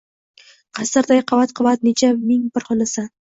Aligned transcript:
Qasrday 0.79 1.21
qavat-qavat 1.33 1.85
necha 1.89 2.11
ming 2.31 2.49
bir 2.57 2.67
xonasan. 2.71 3.13